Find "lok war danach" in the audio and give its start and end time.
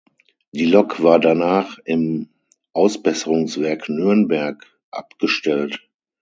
0.65-1.77